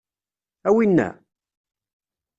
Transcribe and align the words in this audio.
A 0.67 0.69
winna! 0.75 1.09